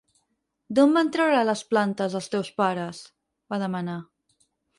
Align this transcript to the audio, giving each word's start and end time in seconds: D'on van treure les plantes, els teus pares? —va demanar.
D'on 0.77 0.95
van 0.95 1.11
treure 1.15 1.43
les 1.49 1.61
plantes, 1.73 2.15
els 2.21 2.31
teus 2.37 2.49
pares? 2.63 3.03
—va 3.05 3.61
demanar. 3.67 4.01